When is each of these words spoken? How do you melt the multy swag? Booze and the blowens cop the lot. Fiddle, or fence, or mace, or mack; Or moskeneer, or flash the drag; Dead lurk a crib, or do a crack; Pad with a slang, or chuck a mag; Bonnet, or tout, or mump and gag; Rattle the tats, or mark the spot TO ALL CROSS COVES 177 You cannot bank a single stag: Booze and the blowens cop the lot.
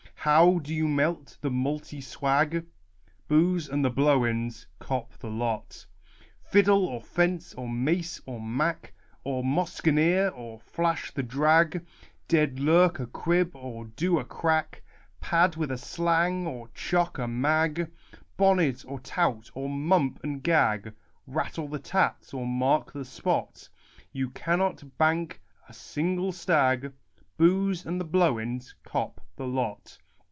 How 0.23 0.59
do 0.59 0.71
you 0.71 0.87
melt 0.87 1.35
the 1.41 1.49
multy 1.49 1.99
swag? 1.99 2.63
Booze 3.27 3.67
and 3.67 3.83
the 3.83 3.89
blowens 3.89 4.67
cop 4.77 5.13
the 5.17 5.31
lot. 5.31 5.83
Fiddle, 6.43 6.85
or 6.85 7.01
fence, 7.01 7.55
or 7.55 7.67
mace, 7.67 8.21
or 8.27 8.39
mack; 8.39 8.93
Or 9.23 9.43
moskeneer, 9.43 10.29
or 10.29 10.59
flash 10.59 11.11
the 11.11 11.23
drag; 11.23 11.83
Dead 12.27 12.59
lurk 12.59 12.99
a 12.99 13.07
crib, 13.07 13.55
or 13.55 13.85
do 13.85 14.19
a 14.19 14.23
crack; 14.23 14.83
Pad 15.19 15.55
with 15.55 15.71
a 15.71 15.77
slang, 15.79 16.45
or 16.45 16.67
chuck 16.67 17.17
a 17.17 17.27
mag; 17.27 17.89
Bonnet, 18.37 18.85
or 18.87 18.99
tout, 18.99 19.49
or 19.55 19.69
mump 19.69 20.19
and 20.23 20.43
gag; 20.43 20.93
Rattle 21.25 21.67
the 21.67 21.79
tats, 21.79 22.31
or 22.31 22.45
mark 22.45 22.93
the 22.93 23.05
spot 23.05 23.55
TO 23.55 23.69
ALL 23.69 23.71
CROSS 23.73 24.09
COVES 24.13 24.21
177 24.21 24.21
You 24.21 24.29
cannot 24.29 24.97
bank 24.99 25.41
a 25.67 25.73
single 25.73 26.31
stag: 26.31 26.93
Booze 27.37 27.87
and 27.87 27.99
the 27.99 28.05
blowens 28.05 28.75
cop 28.83 29.19
the 29.35 29.47
lot. 29.47 29.97